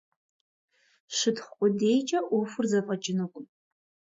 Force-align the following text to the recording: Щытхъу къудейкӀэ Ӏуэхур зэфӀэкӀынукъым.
Щытхъу 1.15 1.53
къудейкӀэ 1.57 2.19
Ӏуэхур 2.27 2.65
зэфӀэкӀынукъым. 2.71 3.45